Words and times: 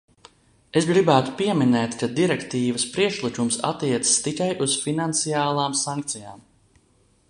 Es 0.79 0.87
gribētu 0.91 1.33
pieminēt, 1.41 1.97
ka 1.99 2.09
direktīvas 2.21 2.87
priekšlikums 2.97 3.61
attiecas 3.73 4.17
tikai 4.29 4.51
uz 4.67 4.81
finansiālām 4.89 5.79
sankcijām. 5.87 6.47